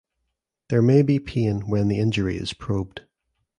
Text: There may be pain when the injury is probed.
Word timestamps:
There 0.69 0.81
may 0.81 1.03
be 1.03 1.19
pain 1.19 1.67
when 1.69 1.87
the 1.87 1.99
injury 1.99 2.35
is 2.35 2.53
probed. 2.53 3.01